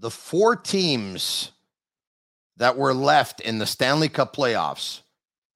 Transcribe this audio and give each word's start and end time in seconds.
the 0.00 0.10
four 0.10 0.56
teams 0.56 1.52
that 2.56 2.76
were 2.76 2.94
left 2.94 3.40
in 3.40 3.58
the 3.58 3.66
Stanley 3.66 4.08
Cup 4.08 4.34
playoffs 4.34 5.02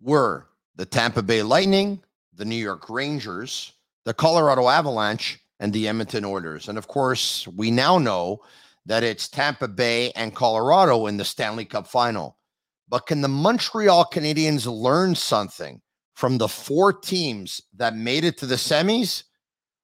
were 0.00 0.46
the 0.76 0.84
Tampa 0.84 1.22
Bay 1.22 1.42
Lightning, 1.42 2.00
the 2.34 2.44
New 2.44 2.54
York 2.54 2.90
Rangers, 2.90 3.72
the 4.04 4.12
Colorado 4.12 4.68
Avalanche, 4.68 5.40
and 5.60 5.72
the 5.72 5.88
Edmonton 5.88 6.26
Oilers. 6.26 6.68
And 6.68 6.76
of 6.76 6.88
course, 6.88 7.48
we 7.48 7.70
now 7.70 7.96
know 7.96 8.40
that 8.84 9.02
it's 9.02 9.28
Tampa 9.28 9.66
Bay 9.66 10.10
and 10.12 10.34
Colorado 10.34 11.06
in 11.06 11.16
the 11.16 11.24
Stanley 11.24 11.64
Cup 11.64 11.86
final. 11.86 12.36
But 12.86 13.06
can 13.06 13.22
the 13.22 13.28
Montreal 13.28 14.10
Canadiens 14.12 14.66
learn 14.66 15.14
something 15.14 15.80
from 16.12 16.36
the 16.36 16.48
four 16.48 16.92
teams 16.92 17.62
that 17.74 17.96
made 17.96 18.24
it 18.24 18.36
to 18.38 18.46
the 18.46 18.56
semis? 18.56 19.22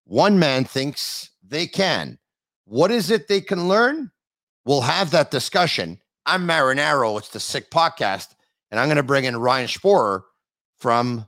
One 0.04 0.38
man 0.38 0.64
thinks 0.64 1.30
they 1.42 1.66
can. 1.66 2.18
What 2.66 2.90
is 2.90 3.10
it 3.10 3.26
they 3.26 3.40
can 3.40 3.66
learn? 3.66 4.10
We'll 4.70 4.82
have 4.82 5.10
that 5.10 5.32
discussion. 5.32 5.98
I'm 6.24 6.46
Marinaro. 6.46 7.18
It's 7.18 7.30
the 7.30 7.40
Sick 7.40 7.72
Podcast. 7.72 8.28
And 8.70 8.78
I'm 8.78 8.86
going 8.86 8.98
to 8.98 9.02
bring 9.02 9.24
in 9.24 9.36
Ryan 9.36 9.66
Szporer 9.66 10.22
from 10.78 11.26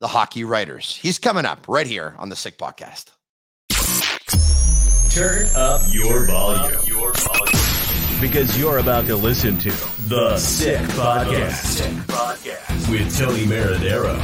the 0.00 0.08
Hockey 0.08 0.42
Writers. 0.42 0.96
He's 0.96 1.18
coming 1.18 1.44
up 1.44 1.66
right 1.68 1.86
here 1.86 2.14
on 2.16 2.30
the 2.30 2.34
Sick 2.34 2.56
Podcast. 2.56 3.10
Turn 5.10 5.46
up 5.56 5.82
your 5.90 6.24
volume. 6.24 6.80
Your 6.86 7.12
volume. 7.12 8.18
Because 8.18 8.58
you're 8.58 8.78
about 8.78 9.04
to 9.08 9.16
listen 9.16 9.58
to 9.58 9.70
The 10.08 10.38
Sick 10.38 10.80
Podcast, 10.92 11.52
Sick 11.52 11.92
Podcast. 12.06 12.90
with 12.90 13.18
Tony 13.18 13.44
Marinaro. 13.44 14.16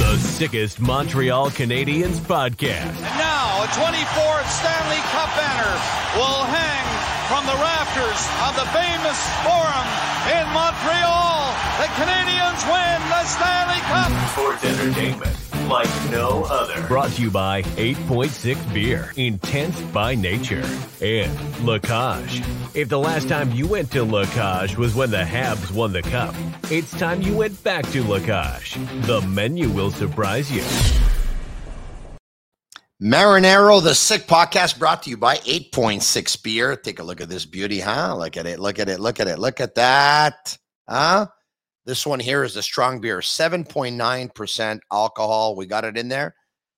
The 0.00 0.18
sickest 0.18 0.80
Montreal 0.80 1.48
Canadiens 1.48 2.18
podcast. 2.18 2.88
And 2.88 3.00
now 3.00 3.62
a 3.62 3.66
24th 3.68 4.48
Stanley 4.50 5.00
Cup 5.08 5.30
banner 5.34 6.18
will 6.18 6.44
hang 6.44 6.81
from 7.32 7.46
the 7.46 7.52
rafters 7.64 8.20
of 8.44 8.52
the 8.60 8.68
famous 8.76 9.18
Forum 9.40 9.88
in 10.36 10.44
Montreal. 10.52 11.48
The 11.80 11.88
Canadiens 11.96 12.60
win 12.68 13.00
the 13.08 13.24
Stanley 13.24 13.80
Cup. 13.88 14.12
Sports 14.32 14.64
entertainment 14.64 15.36
like 15.66 15.88
no 16.10 16.44
other. 16.50 16.86
Brought 16.88 17.10
to 17.12 17.22
you 17.22 17.30
by 17.30 17.62
8.6 17.62 18.74
Beer, 18.74 19.14
intense 19.16 19.80
by 19.92 20.14
nature, 20.14 20.62
and 21.00 21.64
La 21.64 21.78
Cage. 21.78 22.42
If 22.74 22.90
the 22.90 22.98
last 22.98 23.30
time 23.30 23.50
you 23.52 23.66
went 23.66 23.90
to 23.92 24.04
La 24.04 24.26
Cage 24.26 24.76
was 24.76 24.94
when 24.94 25.10
the 25.10 25.22
Habs 25.22 25.70
won 25.70 25.94
the 25.94 26.02
cup, 26.02 26.34
it's 26.70 26.90
time 26.98 27.22
you 27.22 27.34
went 27.34 27.64
back 27.64 27.86
to 27.92 28.02
La 28.02 28.18
Cage. 28.18 28.76
The 29.06 29.22
menu 29.22 29.70
will 29.70 29.90
surprise 29.90 30.52
you. 30.52 30.64
Marinaro, 33.02 33.82
the 33.82 33.96
Sick 33.96 34.28
Podcast, 34.28 34.78
brought 34.78 35.02
to 35.02 35.10
you 35.10 35.16
by 35.16 35.38
8.6 35.38 36.40
Beer. 36.40 36.76
Take 36.76 37.00
a 37.00 37.02
look 37.02 37.20
at 37.20 37.28
this 37.28 37.44
beauty, 37.44 37.80
huh? 37.80 38.14
Look 38.14 38.36
at 38.36 38.46
it, 38.46 38.60
look 38.60 38.78
at 38.78 38.88
it, 38.88 39.00
look 39.00 39.18
at 39.18 39.26
it, 39.26 39.40
look 39.40 39.58
at 39.58 39.74
that, 39.74 40.56
huh? 40.88 41.26
This 41.84 42.06
one 42.06 42.20
here 42.20 42.44
is 42.44 42.56
a 42.56 42.62
strong 42.62 43.00
beer, 43.00 43.18
7.9% 43.18 44.80
alcohol. 44.92 45.56
We 45.56 45.66
got 45.66 45.84
it 45.84 45.98
in 45.98 46.06
there. 46.06 46.36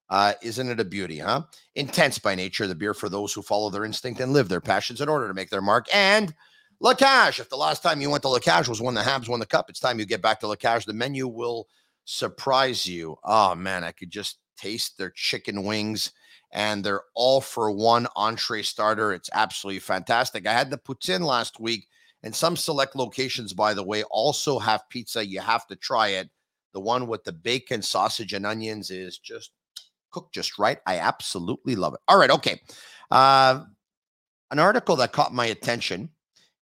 Uh, 0.09 0.33
isn't 0.41 0.71
it 0.71 0.81
a 0.81 0.85
beauty, 0.87 1.19
huh? 1.19 1.43
Intense 1.75 2.19
by 2.19 2.35
nature, 2.35 2.67
the 2.67 2.75
beer 2.75 2.95
for 2.95 3.11
those 3.11 3.35
who 3.35 3.43
follow 3.43 3.69
their 3.69 3.85
instinct 3.85 4.21
and 4.21 4.33
live 4.33 4.49
their 4.49 4.63
passions 4.63 5.03
in 5.03 5.11
order 5.11 5.29
to 5.29 5.35
make 5.35 5.51
their 5.51 5.61
mark. 5.61 5.89
And 5.93 6.35
La 6.81 6.95
Cage. 6.95 7.39
If 7.39 7.51
the 7.51 7.57
last 7.57 7.83
time 7.83 8.01
you 8.01 8.09
went 8.09 8.23
to 8.23 8.31
La 8.31 8.39
Cage 8.39 8.67
was 8.67 8.81
when 8.81 8.95
the 8.95 9.03
Habs 9.03 9.29
won 9.29 9.41
the 9.41 9.47
cup, 9.47 9.69
it's 9.69 9.79
time 9.79 9.99
you 9.99 10.07
get 10.07 10.23
back 10.23 10.41
to 10.41 10.49
La 10.49 10.55
Cage. 10.55 10.87
The 10.87 10.95
menu 10.95 11.29
will 11.29 11.69
surprise 12.07 12.87
you. 12.87 13.17
Oh 13.25 13.55
man, 13.55 13.85
I 13.85 13.93
could 13.93 14.09
just 14.09 14.39
taste 14.57 14.99
their 14.99 15.11
chicken 15.11 15.65
wings 15.65 16.13
and 16.53 16.85
they're 16.85 17.03
all 17.15 17.41
for 17.41 17.71
one 17.71 18.07
entree 18.15 18.63
starter. 18.63 19.13
It's 19.13 19.31
absolutely 19.33 19.81
fantastic. 19.81 20.47
I 20.47 20.53
had 20.53 20.71
the 20.71 20.79
poutine 20.79 21.21
last 21.21 21.59
week 21.59 21.89
and 22.23 22.35
some 22.35 22.57
select 22.57 22.97
locations, 22.97 23.53
by 23.53 23.75
the 23.75 23.83
way, 23.83 24.03
also 24.05 24.59
have 24.59 24.89
pizza. 24.89 25.27
You 25.27 25.41
have 25.41 25.67
to 25.67 25.77
try 25.77 26.09
it. 26.09 26.31
The 26.73 26.81
one 26.81 27.07
with 27.07 27.25
the 27.25 27.33
bacon, 27.33 27.83
sausage, 27.83 28.33
and 28.33 28.47
onions 28.47 28.91
is 28.91 29.19
just 29.19 29.51
cooked 30.11 30.33
just 30.33 30.59
right. 30.59 30.79
I 30.87 30.99
absolutely 30.99 31.77
love 31.77 31.95
it. 31.95 32.01
All 32.09 32.19
right. 32.19 32.31
Okay. 32.31 32.61
Uh, 33.11 33.65
an 34.51 34.59
article 34.59 34.97
that 34.97 35.13
caught 35.13 35.35
my 35.35 35.47
attention 35.47 36.09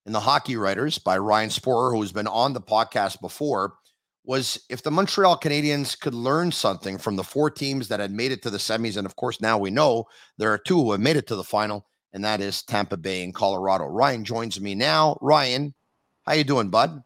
in 0.06 0.12
the 0.12 0.20
Hockey 0.20 0.56
Writers 0.56 0.98
by 0.98 1.18
Ryan 1.18 1.50
Szporer, 1.50 1.94
who's 1.94 2.12
been 2.12 2.26
on 2.26 2.54
the 2.54 2.60
podcast 2.60 3.20
before, 3.20 3.74
was 4.24 4.60
if 4.68 4.82
the 4.82 4.90
Montreal 4.90 5.38
Canadiens 5.38 5.98
could 5.98 6.14
learn 6.14 6.52
something 6.52 6.96
from 6.96 7.16
the 7.16 7.24
four 7.24 7.50
teams 7.50 7.88
that 7.88 8.00
had 8.00 8.12
made 8.12 8.32
it 8.32 8.42
to 8.42 8.50
the 8.50 8.58
semis. 8.58 8.96
And 8.96 9.06
of 9.06 9.16
course, 9.16 9.40
now 9.40 9.58
we 9.58 9.70
know 9.70 10.04
there 10.38 10.52
are 10.52 10.58
two 10.58 10.80
who 10.80 10.92
have 10.92 11.00
made 11.00 11.16
it 11.16 11.26
to 11.26 11.36
the 11.36 11.44
final 11.44 11.86
and 12.12 12.24
that 12.24 12.40
is 12.40 12.62
Tampa 12.62 12.96
Bay 12.96 13.24
and 13.24 13.34
Colorado. 13.34 13.84
Ryan 13.84 14.24
joins 14.24 14.60
me 14.60 14.74
now. 14.74 15.18
Ryan, 15.20 15.74
how 16.26 16.34
you 16.34 16.44
doing, 16.44 16.68
bud? 16.68 17.02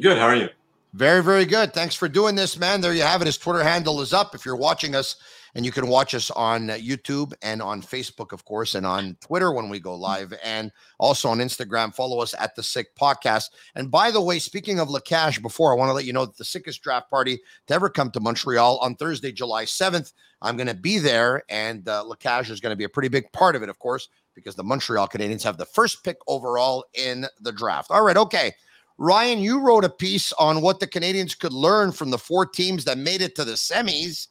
Good. 0.00 0.16
How 0.16 0.26
are 0.26 0.36
you? 0.36 0.48
Very, 0.94 1.22
very 1.22 1.44
good. 1.44 1.74
Thanks 1.74 1.94
for 1.94 2.08
doing 2.08 2.34
this, 2.34 2.58
man. 2.58 2.80
There 2.80 2.94
you 2.94 3.02
have 3.02 3.20
it. 3.20 3.26
His 3.26 3.36
Twitter 3.36 3.62
handle 3.62 4.00
is 4.00 4.12
up 4.12 4.34
if 4.34 4.46
you're 4.46 4.56
watching 4.56 4.94
us, 4.94 5.16
and 5.54 5.64
you 5.64 5.72
can 5.72 5.88
watch 5.88 6.14
us 6.14 6.30
on 6.32 6.68
YouTube 6.68 7.32
and 7.42 7.62
on 7.62 7.82
Facebook, 7.82 8.32
of 8.32 8.44
course, 8.44 8.74
and 8.74 8.86
on 8.86 9.16
Twitter 9.20 9.52
when 9.52 9.68
we 9.68 9.80
go 9.80 9.94
live, 9.94 10.32
and 10.44 10.72
also 10.98 11.28
on 11.28 11.38
Instagram. 11.38 11.94
Follow 11.94 12.20
us 12.20 12.34
at 12.38 12.54
the 12.54 12.62
Sick 12.62 12.94
Podcast. 12.96 13.50
And 13.74 13.90
by 13.90 14.10
the 14.10 14.20
way, 14.20 14.38
speaking 14.38 14.80
of 14.80 14.90
La 14.90 15.00
Cage, 15.00 15.42
before 15.42 15.72
I 15.72 15.76
want 15.76 15.88
to 15.88 15.94
let 15.94 16.04
you 16.04 16.12
know 16.12 16.26
that 16.26 16.36
the 16.36 16.44
sickest 16.44 16.82
draft 16.82 17.10
party 17.10 17.40
to 17.66 17.74
ever 17.74 17.88
come 17.88 18.10
to 18.12 18.20
Montreal 18.20 18.78
on 18.78 18.94
Thursday, 18.94 19.32
July 19.32 19.64
7th. 19.64 20.12
I'm 20.40 20.56
going 20.56 20.68
to 20.68 20.74
be 20.74 20.98
there, 20.98 21.42
and 21.48 21.88
uh, 21.88 22.04
La 22.04 22.38
is 22.40 22.60
going 22.60 22.72
to 22.72 22.76
be 22.76 22.84
a 22.84 22.88
pretty 22.88 23.08
big 23.08 23.30
part 23.32 23.56
of 23.56 23.62
it, 23.62 23.68
of 23.68 23.78
course, 23.78 24.08
because 24.34 24.54
the 24.54 24.62
Montreal 24.62 25.08
Canadiens 25.08 25.42
have 25.42 25.58
the 25.58 25.64
first 25.64 26.04
pick 26.04 26.18
overall 26.28 26.84
in 26.94 27.26
the 27.40 27.52
draft. 27.52 27.90
All 27.90 28.02
right, 28.02 28.16
okay. 28.16 28.52
Ryan, 28.98 29.38
you 29.38 29.60
wrote 29.60 29.84
a 29.84 29.88
piece 29.88 30.32
on 30.34 30.60
what 30.60 30.80
the 30.80 30.86
Canadiens 30.86 31.38
could 31.38 31.52
learn 31.52 31.92
from 31.92 32.10
the 32.10 32.18
four 32.18 32.44
teams 32.44 32.84
that 32.84 32.98
made 32.98 33.22
it 33.22 33.36
to 33.36 33.44
the 33.44 33.52
semis. 33.52 34.26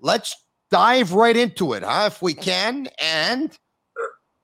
Let's 0.00 0.34
dive 0.70 1.12
right 1.12 1.36
into 1.36 1.74
it, 1.74 1.82
huh? 1.82 2.04
If 2.06 2.22
we 2.22 2.34
can. 2.34 2.88
And 2.98 3.56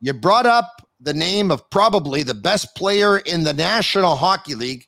you 0.00 0.12
brought 0.12 0.46
up 0.46 0.86
the 1.00 1.14
name 1.14 1.50
of 1.50 1.68
probably 1.70 2.22
the 2.22 2.34
best 2.34 2.74
player 2.76 3.18
in 3.18 3.44
the 3.44 3.52
National 3.52 4.16
Hockey 4.16 4.54
League, 4.54 4.86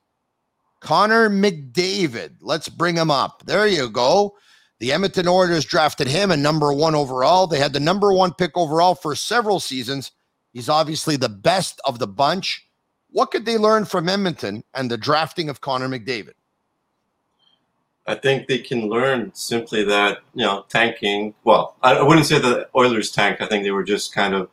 Connor 0.81 1.29
McDavid. 1.29 2.37
Let's 2.41 2.69
bring 2.69 2.97
him 2.97 3.11
up. 3.11 3.43
There 3.47 3.67
you 3.67 3.89
go. 3.89 4.37
The 4.81 4.93
Edmonton 4.93 5.27
Oilers 5.27 5.65
drafted 5.65 6.07
him 6.07 6.31
a 6.31 6.37
number 6.37 6.73
one 6.73 6.95
overall. 6.95 7.47
They 7.47 7.59
had 7.59 7.73
the 7.73 7.81
number 7.81 8.13
one 8.13 8.33
pick 8.33 8.57
overall 8.57 8.95
for 8.95 9.17
several 9.17 9.59
seasons. 9.59 10.13
He's 10.53 10.69
obviously 10.69 11.17
the 11.17 11.29
best 11.29 11.81
of 11.85 11.99
the 11.99 12.07
bunch. 12.07 12.65
What 13.11 13.31
could 13.31 13.45
they 13.45 13.59
learn 13.59 13.87
from 13.87 14.09
Edmonton 14.09 14.63
and 14.75 14.91
the 14.91 14.97
drafting 14.97 15.49
of 15.49 15.61
Connor 15.61 15.89
McDavid? 15.89 16.35
I 18.09 18.15
think 18.15 18.47
they 18.47 18.59
can 18.59 18.89
learn 18.89 19.33
simply 19.35 19.85
that 19.85 20.21
you 20.35 20.45
know 20.45 20.65
tanking. 20.71 21.35
Well, 21.45 21.77
I 21.83 22.03
wouldn't 22.03 22.27
say 22.27 22.39
the 22.39 22.69
Oilers 22.75 23.11
tanked. 23.11 23.43
I 23.43 23.47
think 23.47 23.65
they 23.65 23.71
were 23.71 23.85
just 23.85 24.15
kind 24.15 24.35
of 24.35 24.49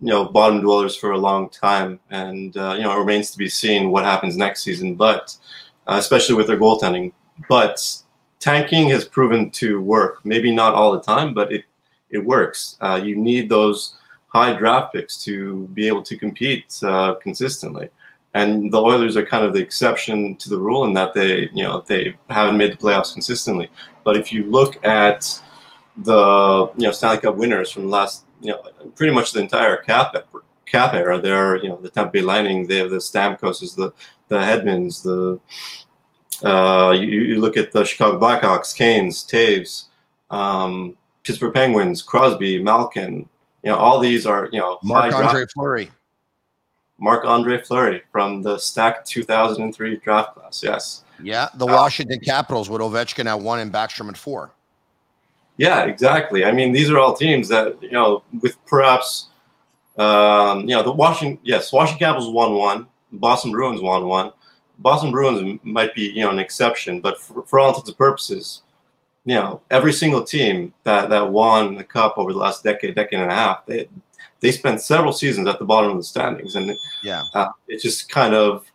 you 0.00 0.08
know 0.08 0.24
bottom 0.24 0.60
dwellers 0.60 0.96
for 0.96 1.12
a 1.12 1.18
long 1.18 1.48
time, 1.50 2.00
and 2.10 2.56
uh, 2.56 2.74
you 2.76 2.82
know 2.82 2.92
it 2.92 2.98
remains 2.98 3.30
to 3.30 3.38
be 3.38 3.48
seen 3.48 3.90
what 3.90 4.04
happens 4.04 4.36
next 4.36 4.64
season. 4.64 4.96
But 4.96 5.36
uh, 5.86 5.96
especially 6.00 6.34
with 6.34 6.48
their 6.48 6.58
goaltending, 6.58 7.12
but 7.48 7.80
tanking 8.40 8.88
has 8.88 9.04
proven 9.04 9.50
to 9.52 9.80
work. 9.80 10.24
Maybe 10.24 10.52
not 10.52 10.74
all 10.74 10.90
the 10.92 11.00
time, 11.00 11.32
but 11.32 11.52
it 11.52 11.64
it 12.10 12.24
works. 12.24 12.76
Uh, 12.80 13.00
you 13.02 13.14
need 13.14 13.48
those 13.48 13.94
high 14.26 14.52
draft 14.52 14.92
picks 14.92 15.22
to 15.24 15.68
be 15.74 15.86
able 15.86 16.02
to 16.02 16.18
compete 16.18 16.76
uh, 16.82 17.14
consistently. 17.22 17.88
And 18.34 18.72
the 18.72 18.82
Oilers 18.82 19.16
are 19.16 19.24
kind 19.24 19.44
of 19.44 19.52
the 19.52 19.60
exception 19.60 20.36
to 20.36 20.48
the 20.48 20.58
rule 20.58 20.84
in 20.84 20.92
that 20.94 21.14
they, 21.14 21.48
you 21.54 21.62
know, 21.62 21.84
they 21.86 22.16
haven't 22.28 22.56
made 22.56 22.72
the 22.72 22.76
playoffs 22.76 23.12
consistently. 23.12 23.70
But 24.02 24.16
if 24.16 24.32
you 24.32 24.44
look 24.44 24.84
at 24.84 25.40
the, 25.98 26.70
you 26.76 26.86
know, 26.86 26.90
Stanley 26.90 27.18
Cup 27.18 27.36
winners 27.36 27.70
from 27.70 27.84
the 27.84 27.88
last, 27.88 28.24
you 28.40 28.50
know, 28.50 28.62
pretty 28.96 29.14
much 29.14 29.32
the 29.32 29.40
entire 29.40 29.76
cap 29.76 30.14
cap 30.66 30.94
era, 30.94 31.20
they're, 31.20 31.62
you 31.62 31.68
know, 31.68 31.76
the 31.76 31.88
Tampa 31.88 32.10
Bay 32.10 32.22
Lightning, 32.22 32.66
they 32.66 32.78
have 32.78 32.90
the 32.90 32.96
Stamkoses, 32.96 33.76
the 33.76 33.92
the 34.28 34.36
Hedmans, 34.36 35.02
the 35.02 35.38
uh, 36.46 36.90
you, 36.90 37.06
you, 37.06 37.40
look 37.40 37.56
at 37.56 37.70
the 37.70 37.84
Chicago 37.84 38.18
Blackhawks, 38.18 38.76
Kanes, 38.76 39.24
Toews, 39.24 39.84
um, 40.30 40.96
Pittsburgh 41.22 41.54
Penguins, 41.54 42.02
Crosby, 42.02 42.60
Malkin, 42.60 43.28
you 43.62 43.70
know, 43.70 43.76
all 43.76 43.98
these 44.00 44.26
are, 44.26 44.48
you 44.52 44.58
know, 44.58 44.78
Marc 44.82 45.14
Andre 45.14 45.46
Fleury. 45.54 45.90
Marc 46.98 47.24
Andre 47.24 47.60
Fleury 47.60 48.02
from 48.12 48.42
the 48.42 48.58
stacked 48.58 49.08
2003 49.08 49.96
draft 49.96 50.34
class. 50.34 50.62
Yes. 50.62 51.04
Yeah. 51.22 51.48
The 51.54 51.66
Washington 51.66 52.20
uh, 52.22 52.24
Capitals 52.24 52.70
with 52.70 52.80
Ovechkin 52.80 53.26
at 53.26 53.40
one 53.40 53.58
and 53.58 53.72
Backstrom 53.72 54.08
at 54.08 54.16
four. 54.16 54.50
Yeah, 55.56 55.84
exactly. 55.84 56.44
I 56.44 56.52
mean, 56.52 56.72
these 56.72 56.90
are 56.90 56.98
all 56.98 57.14
teams 57.14 57.48
that, 57.48 57.80
you 57.82 57.92
know, 57.92 58.22
with 58.40 58.56
perhaps, 58.66 59.28
um, 59.96 60.60
you 60.60 60.74
know, 60.74 60.82
the 60.82 60.92
Washington, 60.92 61.38
yes, 61.44 61.72
Washington 61.72 62.06
Capitals 62.06 62.32
won 62.32 62.54
one, 62.54 62.86
Boston 63.12 63.52
Bruins 63.52 63.80
won 63.80 64.06
one. 64.06 64.32
Boston 64.78 65.12
Bruins 65.12 65.60
might 65.62 65.94
be, 65.94 66.10
you 66.10 66.24
know, 66.24 66.30
an 66.30 66.40
exception, 66.40 67.00
but 67.00 67.20
for, 67.20 67.44
for 67.44 67.60
all 67.60 67.68
intents 67.68 67.88
and 67.88 67.98
purposes, 67.98 68.62
you 69.24 69.36
know, 69.36 69.60
every 69.70 69.92
single 69.92 70.24
team 70.24 70.74
that, 70.82 71.08
that 71.10 71.30
won 71.30 71.76
the 71.76 71.84
cup 71.84 72.18
over 72.18 72.32
the 72.32 72.38
last 72.38 72.64
decade, 72.64 72.96
decade 72.96 73.20
and 73.20 73.30
a 73.30 73.34
half, 73.34 73.64
they, 73.66 73.88
they 74.44 74.52
spent 74.52 74.78
several 74.82 75.14
seasons 75.14 75.48
at 75.48 75.58
the 75.58 75.64
bottom 75.64 75.90
of 75.90 75.96
the 75.96 76.02
standings, 76.02 76.54
and 76.54 76.76
Yeah. 77.02 77.22
uh, 77.32 77.48
it's 77.66 77.82
just 77.82 78.10
kind 78.10 78.34
of 78.34 78.70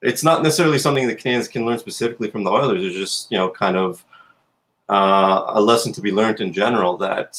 it's 0.00 0.24
not 0.24 0.42
necessarily 0.42 0.78
something 0.78 1.06
that 1.06 1.18
Canadiens 1.18 1.50
can 1.50 1.66
learn 1.66 1.78
specifically 1.78 2.30
from 2.30 2.44
the 2.44 2.50
Oilers. 2.50 2.82
It's 2.82 2.96
just 2.96 3.30
you 3.30 3.36
know 3.36 3.50
kind 3.50 3.76
of 3.76 4.02
uh, 4.88 5.44
a 5.48 5.60
lesson 5.60 5.92
to 5.92 6.00
be 6.00 6.12
learned 6.12 6.40
in 6.40 6.50
general 6.50 6.96
that 6.96 7.38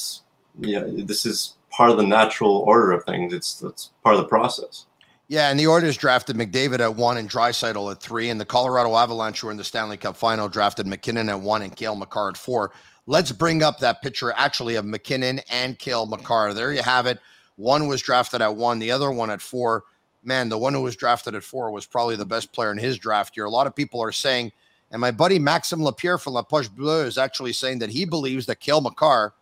know, 0.60 0.88
this 1.04 1.26
is 1.26 1.56
part 1.72 1.90
of 1.90 1.98
the 1.98 2.06
natural 2.06 2.58
order 2.58 2.92
of 2.92 3.04
things. 3.06 3.34
It's 3.34 3.64
it's 3.64 3.90
part 4.04 4.16
of 4.16 4.22
the 4.22 4.28
process. 4.28 4.86
Yeah, 5.28 5.50
and 5.50 5.60
the 5.60 5.68
Oilers 5.68 5.98
drafted 5.98 6.36
McDavid 6.38 6.80
at 6.80 6.96
one 6.96 7.18
and 7.18 7.28
Draisaitl 7.28 7.92
at 7.92 8.00
three, 8.00 8.30
and 8.30 8.40
the 8.40 8.46
Colorado 8.46 8.96
Avalanche 8.96 9.42
who 9.42 9.48
were 9.48 9.52
in 9.52 9.58
the 9.58 9.64
Stanley 9.64 9.98
Cup 9.98 10.16
final 10.16 10.48
drafted 10.48 10.86
MacKinnon 10.86 11.28
at 11.30 11.42
one 11.42 11.64
and 11.64 11.76
Cale 11.76 11.96
Makar 11.96 12.30
at 12.30 12.38
four. 12.38 12.72
Let's 13.08 13.32
bring 13.32 13.64
up 13.64 13.80
that 13.80 14.04
picture 14.04 14.32
actually 14.36 14.76
of 14.76 14.86
MacKinnon 14.86 15.42
and 15.50 15.80
Cale 15.80 16.06
Makar. 16.06 16.54
There 16.54 16.72
you 16.72 16.84
have 16.84 17.08
it. 17.08 17.20
One 17.58 17.88
was 17.88 18.02
drafted 18.02 18.42
at 18.42 18.56
one, 18.56 18.80
the 18.80 18.92
other 18.92 19.12
one 19.12 19.30
at 19.30 19.42
four. 19.42 19.84
Man, 20.24 20.50
the 20.50 20.58
one 20.58 20.74
who 20.74 20.82
was 20.82 20.96
drafted 20.96 21.36
at 21.36 21.44
four 21.44 21.72
was 21.72 21.86
probably 21.86 22.16
the 22.16 22.26
best 22.26 22.54
player 22.54 22.72
in 22.72 22.78
his 22.78 22.98
draft 22.98 23.36
year. 23.36 23.46
A 23.46 23.50
lot 23.50 23.68
of 23.68 23.76
people 23.76 24.02
are 24.02 24.12
saying, 24.12 24.52
and 24.92 25.02
my 25.02 25.12
buddy 25.12 25.40
Maxim 25.40 25.84
Lapierre 25.84 26.18
from 26.18 26.34
La 26.34 26.44
Poche 26.44 26.70
Bleue 26.70 27.06
is 27.06 27.18
actually 27.18 27.54
saying 27.54 27.80
that 27.80 27.90
he 27.90 28.06
believes 28.06 28.46
that 28.46 28.60
Cale 28.60 28.82
Makar 28.82 29.34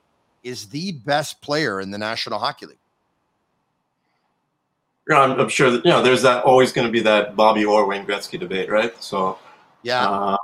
is 0.43 0.67
the 0.67 0.93
best 0.93 1.41
player 1.41 1.81
in 1.81 1.91
the 1.91 1.97
National 1.97 2.39
Hockey 2.39 2.67
League. 2.67 2.77
You 5.07 5.15
know, 5.15 5.21
I'm, 5.21 5.39
I'm 5.39 5.49
sure 5.49 5.69
that 5.69 5.85
you 5.85 5.91
know 5.91 6.01
there's 6.01 6.23
that 6.23 6.43
always 6.45 6.71
going 6.71 6.87
to 6.87 6.91
be 6.91 7.01
that 7.01 7.35
Bobby 7.35 7.65
or 7.65 7.85
Wayne 7.85 8.05
Gretzky 8.05 8.39
debate, 8.39 8.69
right? 8.69 8.91
So 9.03 9.37
Yeah. 9.83 10.07
Uh, 10.07 10.37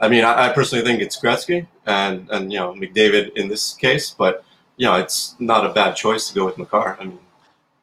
I 0.00 0.08
mean, 0.08 0.24
I, 0.24 0.48
I 0.48 0.52
personally 0.52 0.84
think 0.84 1.00
it's 1.00 1.20
Gretzky 1.20 1.66
and 1.86 2.28
and 2.30 2.52
you 2.52 2.58
know 2.58 2.72
McDavid 2.74 3.36
in 3.36 3.48
this 3.48 3.74
case, 3.74 4.10
but 4.10 4.44
you 4.82 4.88
know 4.88 4.96
it's 4.96 5.36
not 5.38 5.64
a 5.64 5.72
bad 5.72 5.94
choice 5.94 6.26
to 6.26 6.34
go 6.34 6.44
with 6.44 6.58
Makar. 6.58 6.96
I 6.98 7.04
mean, 7.04 7.20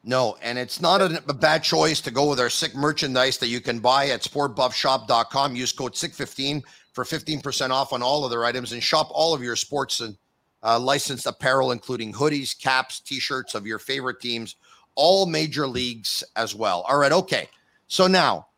No, 0.04 0.36
and 0.42 0.58
it's 0.58 0.82
not 0.82 1.00
a, 1.00 1.22
a 1.28 1.32
bad 1.32 1.62
choice 1.62 1.98
to 2.02 2.10
go 2.10 2.28
with 2.28 2.38
our 2.38 2.50
sick 2.50 2.74
merchandise 2.76 3.38
that 3.38 3.48
you 3.48 3.62
can 3.62 3.78
buy 3.78 4.10
at 4.10 4.20
sportbuffshop.com. 4.20 5.56
Use 5.56 5.72
code 5.72 5.94
SICK15 5.94 6.62
for 6.92 7.04
15% 7.04 7.70
off 7.70 7.94
on 7.94 8.02
all 8.02 8.26
of 8.26 8.30
their 8.30 8.44
items 8.44 8.72
and 8.72 8.82
shop 8.82 9.08
all 9.12 9.32
of 9.32 9.42
your 9.42 9.56
sports 9.56 10.00
and 10.00 10.14
uh, 10.62 10.78
licensed 10.78 11.24
apparel, 11.24 11.72
including 11.72 12.12
hoodies, 12.12 12.52
caps, 12.60 13.00
t 13.00 13.18
shirts 13.18 13.54
of 13.54 13.66
your 13.66 13.78
favorite 13.78 14.20
teams, 14.20 14.56
all 14.94 15.24
major 15.24 15.66
leagues 15.66 16.22
as 16.36 16.54
well. 16.54 16.84
All 16.86 16.98
right, 16.98 17.12
okay. 17.12 17.48
So 17.88 18.08
now, 18.08 18.48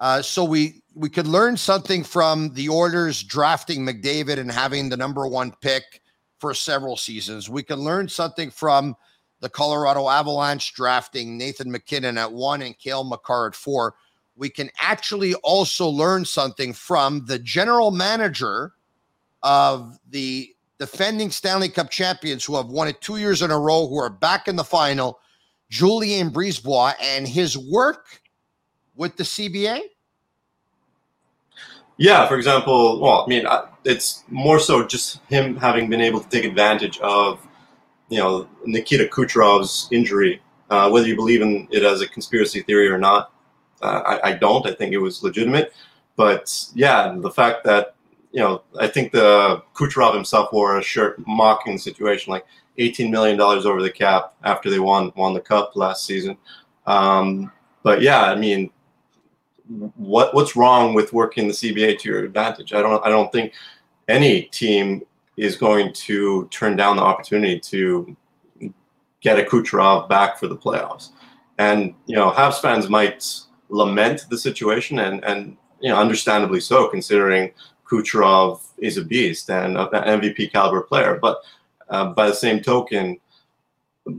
uh, 0.00 0.22
so 0.22 0.42
we 0.42 0.80
we 0.94 1.10
could 1.10 1.26
learn 1.26 1.58
something 1.58 2.02
from 2.02 2.54
the 2.54 2.70
Oilers 2.70 3.22
drafting 3.22 3.84
McDavid 3.84 4.38
and 4.38 4.50
having 4.50 4.88
the 4.88 4.96
number 4.96 5.26
one 5.26 5.52
pick 5.60 5.99
for 6.40 6.54
several 6.54 6.96
seasons. 6.96 7.48
We 7.48 7.62
can 7.62 7.78
learn 7.78 8.08
something 8.08 8.50
from 8.50 8.96
the 9.40 9.48
Colorado 9.48 10.08
Avalanche 10.08 10.74
drafting 10.74 11.36
Nathan 11.38 11.70
MacKinnon 11.70 12.18
at 12.18 12.32
one 12.32 12.62
and 12.62 12.76
Cale 12.78 13.04
Makar 13.04 13.48
at 13.48 13.54
four. 13.54 13.94
We 14.36 14.48
can 14.48 14.70
actually 14.80 15.34
also 15.36 15.86
learn 15.86 16.24
something 16.24 16.72
from 16.72 17.26
the 17.26 17.38
general 17.38 17.90
manager 17.90 18.72
of 19.42 19.98
the 20.08 20.54
defending 20.78 21.30
Stanley 21.30 21.68
Cup 21.68 21.90
champions 21.90 22.44
who 22.44 22.56
have 22.56 22.66
won 22.66 22.88
it 22.88 23.00
two 23.02 23.16
years 23.16 23.42
in 23.42 23.50
a 23.50 23.58
row, 23.58 23.86
who 23.86 23.98
are 23.98 24.10
back 24.10 24.48
in 24.48 24.56
the 24.56 24.64
final, 24.64 25.20
Julien 25.68 26.30
Brisebois, 26.30 26.94
and 27.00 27.28
his 27.28 27.56
work 27.56 28.20
with 28.94 29.16
the 29.16 29.24
CBA. 29.24 29.80
Yeah. 32.00 32.26
For 32.26 32.36
example, 32.36 32.98
well, 32.98 33.24
I 33.24 33.28
mean, 33.28 33.46
it's 33.84 34.24
more 34.30 34.58
so 34.58 34.86
just 34.86 35.20
him 35.28 35.56
having 35.56 35.90
been 35.90 36.00
able 36.00 36.20
to 36.20 36.28
take 36.30 36.44
advantage 36.44 36.98
of 37.00 37.46
you 38.08 38.18
know 38.18 38.48
Nikita 38.64 39.04
Kucherov's 39.04 39.86
injury. 39.92 40.40
Uh, 40.70 40.88
whether 40.88 41.06
you 41.06 41.16
believe 41.16 41.42
in 41.42 41.68
it 41.70 41.82
as 41.82 42.00
a 42.00 42.08
conspiracy 42.08 42.62
theory 42.62 42.88
or 42.88 42.96
not, 42.96 43.32
uh, 43.82 44.18
I, 44.22 44.30
I 44.30 44.32
don't. 44.32 44.66
I 44.66 44.72
think 44.72 44.92
it 44.92 44.98
was 44.98 45.22
legitimate. 45.22 45.74
But 46.16 46.64
yeah, 46.74 47.14
the 47.18 47.30
fact 47.30 47.64
that 47.64 47.94
you 48.32 48.40
know, 48.40 48.62
I 48.78 48.86
think 48.86 49.12
the 49.12 49.62
Kucherov 49.74 50.14
himself 50.14 50.52
wore 50.52 50.78
a 50.78 50.82
shirt 50.82 51.22
mocking 51.26 51.74
the 51.74 51.78
situation, 51.78 52.30
like 52.30 52.46
eighteen 52.78 53.10
million 53.10 53.36
dollars 53.36 53.66
over 53.66 53.82
the 53.82 53.90
cap 53.90 54.34
after 54.42 54.70
they 54.70 54.78
won 54.78 55.12
won 55.16 55.34
the 55.34 55.40
cup 55.40 55.76
last 55.76 56.06
season. 56.06 56.38
Um, 56.86 57.52
but 57.82 58.00
yeah, 58.00 58.22
I 58.22 58.36
mean, 58.36 58.70
what 59.70 60.34
what's 60.34 60.56
wrong 60.56 60.94
with 60.94 61.12
working 61.12 61.46
the 61.46 61.54
CBA 61.54 61.98
to 62.00 62.08
your 62.08 62.24
advantage? 62.24 62.72
I 62.72 62.82
don't 62.82 63.04
I 63.04 63.08
don't 63.08 63.30
think 63.30 63.52
any 64.08 64.42
team 64.42 65.02
is 65.36 65.56
going 65.56 65.92
to 65.92 66.48
turn 66.50 66.76
down 66.76 66.96
the 66.96 67.02
opportunity 67.02 67.58
to 67.60 68.16
get 69.20 69.38
a 69.38 69.42
Kucherov 69.42 70.08
back 70.08 70.38
for 70.38 70.48
the 70.48 70.56
playoffs. 70.56 71.10
And 71.58 71.94
you 72.06 72.16
know, 72.16 72.30
Habs 72.30 72.60
fans 72.60 72.88
might 72.88 73.26
lament 73.68 74.26
the 74.28 74.38
situation, 74.38 74.98
and 74.98 75.24
and 75.24 75.56
you 75.80 75.90
know, 75.90 75.96
understandably 75.96 76.60
so, 76.60 76.88
considering 76.88 77.52
Kucherov 77.88 78.60
is 78.78 78.96
a 78.96 79.04
beast 79.04 79.50
and 79.50 79.76
an 79.76 79.88
MVP 79.88 80.52
caliber 80.52 80.82
player. 80.82 81.18
But 81.20 81.38
uh, 81.88 82.06
by 82.06 82.26
the 82.26 82.34
same 82.34 82.60
token, 82.60 83.20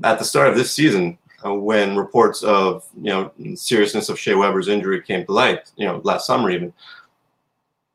at 0.03 0.19
the 0.19 0.25
start 0.25 0.49
of 0.49 0.55
this 0.55 0.71
season, 0.71 1.17
uh, 1.45 1.53
when 1.53 1.95
reports 1.95 2.43
of 2.43 2.85
you 3.01 3.09
know 3.09 3.31
seriousness 3.55 4.09
of 4.09 4.19
Shea 4.19 4.35
Weber's 4.35 4.67
injury 4.67 5.01
came 5.01 5.25
to 5.25 5.31
light, 5.31 5.71
you 5.75 5.85
know, 5.85 6.01
last 6.03 6.27
summer 6.27 6.49
even, 6.49 6.73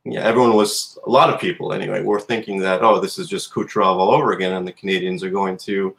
yeah, 0.05 0.21
everyone 0.21 0.55
was 0.55 0.99
a 1.07 1.11
lot 1.11 1.33
of 1.33 1.41
people 1.41 1.73
anyway 1.73 2.03
were 2.03 2.21
thinking 2.21 2.59
that 2.61 2.83
oh, 2.83 3.01
this 3.01 3.19
is 3.19 3.29
just 3.29 3.53
Kucherov 3.53 3.97
all 3.97 4.11
over 4.11 4.33
again, 4.33 4.53
and 4.53 4.67
the 4.67 4.73
Canadiens 4.73 5.23
are 5.23 5.31
going 5.31 5.57
to 5.59 5.95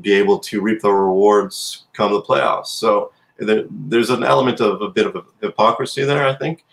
be 0.00 0.12
able 0.12 0.38
to 0.38 0.60
reap 0.60 0.80
the 0.80 0.90
rewards 0.90 1.84
come 1.92 2.12
the 2.12 2.22
playoffs. 2.22 2.68
So 2.68 3.12
there, 3.38 3.64
there's 3.70 4.10
an 4.10 4.24
element 4.24 4.60
of 4.60 4.80
a 4.80 4.88
bit 4.88 5.06
of 5.06 5.26
hypocrisy 5.40 6.04
there, 6.04 6.26
I 6.26 6.34
think. 6.34 6.64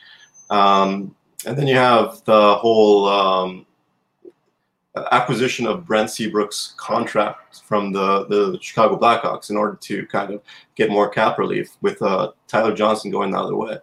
Um, 0.49 1.15
and 1.45 1.57
then 1.57 1.67
you 1.67 1.75
have 1.75 2.23
the 2.25 2.55
whole 2.55 3.07
um, 3.07 3.65
acquisition 4.95 5.67
of 5.67 5.85
Brent 5.85 6.09
Seabrook's 6.09 6.73
contract 6.77 7.61
from 7.63 7.91
the, 7.91 8.25
the 8.25 8.57
Chicago 8.61 8.97
Blackhawks 8.97 9.49
in 9.49 9.57
order 9.57 9.75
to 9.81 10.05
kind 10.07 10.33
of 10.33 10.41
get 10.75 10.89
more 10.89 11.09
cap 11.09 11.37
relief 11.37 11.71
with 11.81 12.01
uh, 12.01 12.31
Tyler 12.47 12.75
Johnson 12.75 13.11
going 13.11 13.31
the 13.31 13.39
other 13.39 13.55
way. 13.55 13.77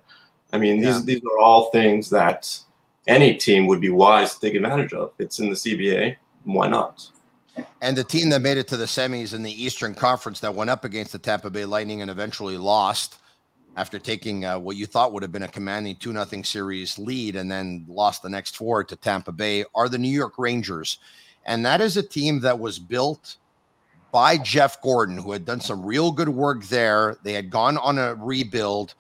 I 0.53 0.59
mean, 0.59 0.81
these, 0.81 0.97
Yeah. 0.97 1.03
these 1.05 1.23
are 1.25 1.39
all 1.39 1.71
things 1.71 2.11
that 2.11 2.59
any 3.07 3.35
team 3.35 3.67
would 3.67 3.81
be 3.81 3.91
wise 3.91 4.35
to 4.35 4.41
take 4.41 4.55
advantage 4.55 4.93
of. 4.93 5.13
It's 5.19 5.39
in 5.39 5.49
the 5.49 5.55
CBA. 5.55 6.17
Why 6.45 6.69
not? 6.69 7.09
And 7.81 7.97
the 7.97 8.05
team 8.05 8.29
that 8.31 8.43
made 8.43 8.59
it 8.59 8.69
to 8.69 8.77
the 8.77 8.85
semis 8.85 9.33
in 9.33 9.43
the 9.43 9.65
Eastern 9.65 9.95
Conference 9.95 10.41
that 10.41 10.55
went 10.55 10.71
up 10.71 10.85
against 10.85 11.13
the 11.13 11.19
Tampa 11.19 11.51
Bay 11.51 11.65
Lightning 11.65 12.03
and 12.03 12.11
eventually 12.11 12.59
lost 12.59 13.19
after 13.77 13.99
taking 13.99 14.45
uh, 14.45 14.59
what 14.59 14.77
you 14.77 14.87
thought 14.87 15.13
would 15.13 15.23
have 15.23 15.33
been 15.33 15.43
a 15.43 15.49
commanding 15.49 15.97
2 15.97 16.13
0 16.13 16.43
series 16.43 16.99
lead 16.99 17.37
and 17.37 17.51
then 17.51 17.85
lost 17.89 18.23
the 18.23 18.29
next 18.29 18.57
four 18.57 18.83
to 18.83 18.97
Tampa 18.97 19.33
Bay 19.33 19.65
are 19.75 19.89
the 19.89 19.99
New 19.99 20.09
York 20.09 20.35
Rangers. 20.39 20.99
And 21.45 21.65
that 21.65 21.81
is 21.81 21.97
a 21.97 22.03
team 22.03 22.41
that 22.41 22.59
was 22.59 22.79
built 22.79 23.37
by 24.11 24.39
Jeff 24.39 24.81
Gorton, 24.81 25.19
who 25.19 25.33
had 25.33 25.45
done 25.45 25.61
some 25.61 25.85
real 25.85 26.11
good 26.11 26.29
work 26.29 26.65
there. 26.65 27.19
They 27.23 27.35
had 27.35 27.51
gone 27.51 27.77
on 27.77 27.99
a 27.99 28.15
rebuild. 28.15 28.95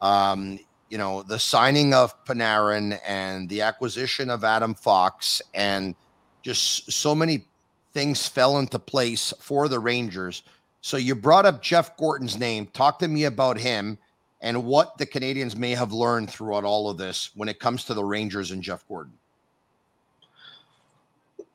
Um, 0.00 0.58
you 0.88 0.98
know, 0.98 1.22
the 1.22 1.38
signing 1.38 1.94
of 1.94 2.24
Panarin 2.24 2.98
and 3.06 3.48
the 3.48 3.60
acquisition 3.62 4.30
of 4.30 4.44
Adam 4.44 4.74
Fox 4.74 5.40
and 5.54 5.94
just 6.42 6.90
so 6.90 7.14
many 7.14 7.46
things 7.92 8.26
fell 8.26 8.58
into 8.58 8.78
place 8.78 9.32
for 9.40 9.68
the 9.68 9.78
Rangers. 9.78 10.42
So 10.80 10.96
you 10.96 11.14
brought 11.14 11.46
up 11.46 11.62
Jeff 11.62 11.96
Gorton's 11.96 12.38
name. 12.38 12.66
Talk 12.66 12.98
to 12.98 13.08
me 13.08 13.24
about 13.24 13.58
him 13.58 13.98
and 14.42 14.64
what 14.64 14.98
the 14.98 15.06
Canadiens 15.06 15.56
may 15.56 15.70
have 15.70 15.92
learned 15.92 16.28
throughout 16.28 16.64
all 16.64 16.90
of 16.90 16.98
this 16.98 17.30
when 17.34 17.48
it 17.48 17.60
comes 17.60 17.84
to 17.84 17.94
the 17.94 18.04
Rangers 18.04 18.50
and 18.50 18.60
Jeff 18.60 18.86
Gorton. 18.88 19.14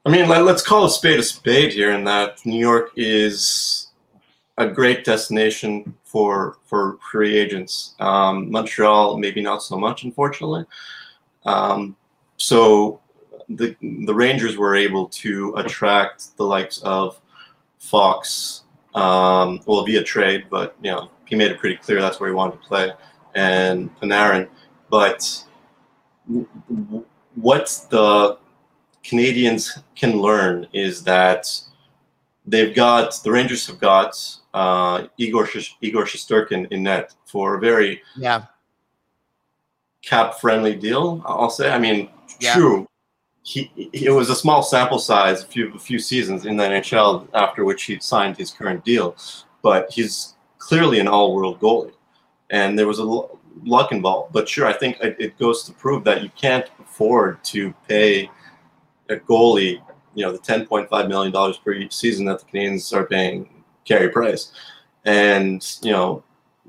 I 0.06 0.10
mean, 0.10 0.30
let, 0.30 0.48
us 0.48 0.64
call 0.64 0.86
a 0.86 0.90
spade 0.90 1.20
a 1.20 1.24
spade 1.24 1.74
here, 1.74 1.92
in 1.92 2.06
that 2.06 2.44
New 2.46 2.58
York 2.58 2.92
is 2.96 3.90
a 4.58 4.66
great 4.66 5.04
destination 5.04 5.94
for 6.06 6.58
for 6.66 6.98
free 7.12 7.38
agents. 7.38 7.94
Um, 8.00 8.50
Montreal, 8.50 9.18
maybe 9.18 9.42
not 9.42 9.62
so 9.62 9.78
much, 9.78 10.06
unfortunately. 10.06 10.66
Um, 11.46 11.98
so 12.38 13.02
the 13.50 13.76
the 13.82 14.14
Rangers 14.14 14.56
were 14.56 14.78
able 14.78 15.10
to 15.10 15.54
attract 15.58 16.38
the 16.38 16.46
likes 16.46 16.78
of 16.84 17.20
Fox, 17.80 18.64
um, 18.96 19.60
well 19.66 19.86
via 19.86 20.04
trade, 20.04 20.46
but 20.50 20.78
you 20.82 20.92
know 20.92 21.10
he 21.28 21.36
made 21.36 21.52
it 21.52 21.60
pretty 21.60 21.76
clear 21.78 22.02
that's 22.02 22.20
where 22.20 22.30
he 22.30 22.36
wanted 22.36 22.62
to 22.62 22.68
play, 22.68 22.92
and 23.36 23.90
Panarin. 24.00 24.48
But 24.90 25.44
what 27.36 27.86
the 27.90 28.38
Canadiens 29.04 29.82
can 29.96 30.20
learn 30.22 30.68
is 30.74 31.04
that 31.04 31.48
they've 32.46 32.76
got 32.76 33.22
the 33.24 33.32
Rangers 33.32 33.66
have 33.68 33.80
got 33.80 34.18
uh, 34.54 35.08
Igor 35.18 35.46
Sh- 35.46 35.74
Igor 35.82 36.06
Shesterkin 36.06 36.72
in 36.72 36.84
net 36.84 37.14
for 37.26 37.56
a 37.56 37.60
very 37.60 38.02
Yeah. 38.16 38.44
cap 40.02 40.36
friendly 40.40 40.76
deal. 40.76 41.22
I'll 41.26 41.50
say. 41.50 41.72
I 41.72 41.78
mean, 41.80 42.10
Yeah. 42.40 42.56
true, 42.56 42.88
he, 43.44 43.72
it 43.94 44.10
was 44.12 44.30
a 44.30 44.36
small 44.36 44.62
sample 44.64 45.00
size, 45.00 45.44
a 45.44 45.46
few 45.48 45.74
a 45.76 45.80
few 45.80 46.00
seasons 46.00 46.46
in 46.46 46.58
the 46.58 46.64
NHL 46.64 47.28
after 47.34 47.64
which 47.66 47.84
he 47.84 48.00
signed 48.00 48.36
his 48.38 48.52
current 48.52 48.84
deal, 48.84 49.16
but 49.62 49.92
he's 49.92 50.34
clearly 50.68 51.00
an 51.00 51.08
all-world 51.08 51.62
goalie, 51.62 51.94
and 52.50 52.78
there 52.78 52.88
was 52.88 53.00
a 53.00 53.04
l- 53.04 53.40
luck 53.64 53.94
involved. 53.94 54.34
But 54.34 54.50
sure, 54.50 54.68
I 54.68 54.74
think 54.74 54.98
it, 55.00 55.16
it 55.18 55.40
goes 55.40 55.64
to 55.64 55.72
prove 55.72 56.04
that 56.04 56.24
you 56.24 56.30
can't 56.36 56.70
afford 56.80 57.42
to 57.46 57.74
pay 57.88 58.30
a 59.10 59.16
goalie, 59.16 59.82
you 60.14 60.26
know, 60.26 60.34
the 60.34 60.40
ten 60.40 60.66
point 60.66 60.90
five 60.90 61.08
million 61.08 61.32
dollars 61.32 61.58
per 61.58 61.74
season 61.90 62.26
that 62.26 62.40
the 62.40 62.46
Canadiens 62.46 62.94
are 62.94 63.06
paying 63.06 63.64
Carey 63.86 64.10
Price, 64.10 64.52
and 65.06 65.78
you 65.82 65.92
know 65.92 66.24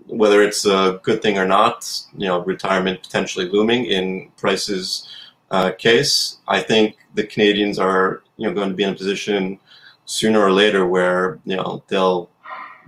whether 0.06 0.42
it's 0.42 0.64
a 0.64 1.00
good 1.02 1.20
thing 1.20 1.36
or 1.36 1.46
not, 1.46 1.90
you 2.16 2.26
know, 2.26 2.40
retirement 2.44 3.02
potentially 3.02 3.46
looming 3.46 3.84
in 3.84 4.30
Price's 4.38 5.06
uh, 5.50 5.72
case, 5.72 6.38
I 6.46 6.60
think 6.60 6.96
the 7.14 7.24
Canadiens 7.24 7.78
are 7.80 8.22
you 8.36 8.46
know 8.46 8.54
going 8.54 8.68
to 8.70 8.76
be 8.76 8.84
in 8.84 8.94
a 8.94 8.96
position 8.96 9.58
sooner 10.04 10.40
or 10.40 10.52
later 10.52 10.86
where 10.86 11.40
you 11.44 11.56
know 11.56 11.82
they'll 11.88 12.30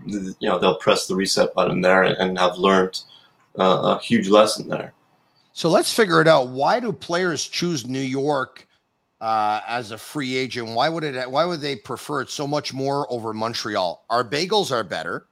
you 0.07 0.35
know 0.43 0.59
they'll 0.59 0.77
press 0.77 1.07
the 1.07 1.15
reset 1.15 1.55
button 1.55 1.81
there 1.81 2.03
and 2.03 2.39
have 2.39 2.57
learned 2.57 3.03
uh, 3.59 3.97
a 3.97 4.01
huge 4.01 4.29
lesson 4.29 4.69
there. 4.69 4.93
So 5.53 5.69
let's 5.69 5.93
figure 5.93 6.21
it 6.21 6.29
out. 6.29 6.49
Why 6.49 6.81
do 6.81 6.93
players 6.93 7.47
choose 7.47 7.87
New 7.87 8.01
York 8.01 8.67
uh, 9.21 9.61
as 9.67 9.91
a 9.91 9.99
free 9.99 10.37
agent? 10.37 10.69
Why 10.69 10.89
would 10.89 11.05
it? 11.05 11.31
Why 11.31 11.45
would 11.45 11.61
they 11.61 11.77
prefer 11.77 12.23
it 12.23 12.31
so 12.31 12.47
much 12.47 12.73
more 12.73 13.11
over 13.13 13.33
Montreal? 13.33 14.05
Our 14.09 14.25
bagels 14.25 14.71
are 14.71 14.85
better. 14.85 15.27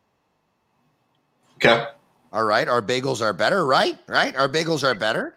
Okay. 1.57 1.87
All 2.33 2.45
right, 2.45 2.69
our 2.69 2.83
bagels 2.83 3.23
are 3.23 3.33
better, 3.33 3.65
right? 3.65 3.99
Right, 4.07 4.37
our 4.37 4.49
bagels 4.49 4.85
are 4.85 4.95
better. 4.95 5.37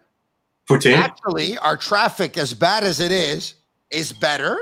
Poutine. 0.68 0.96
Actually, 0.96 1.58
our 1.58 1.76
traffic, 1.76 2.36
as 2.36 2.54
bad 2.54 2.84
as 2.84 3.00
it 3.00 3.10
is, 3.10 3.54
is 3.90 4.12
better. 4.12 4.58